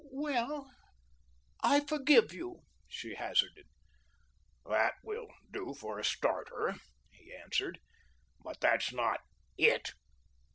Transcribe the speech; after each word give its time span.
"Well 0.09 0.71
I 1.61 1.81
forgive 1.81 2.33
you," 2.33 2.61
she 2.87 3.13
hazarded. 3.13 3.67
"That 4.65 4.95
will 5.03 5.27
do 5.51 5.75
for 5.79 5.99
a 5.99 6.03
starter," 6.03 6.73
he 7.11 7.31
answered. 7.35 7.77
"But 8.43 8.61
that's 8.61 8.91
not 8.91 9.19
IT." 9.59 9.91